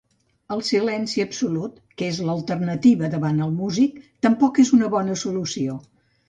[0.53, 5.79] El silencia absolut, que és l'alternativa davant el músic, tampoc és una bona solució.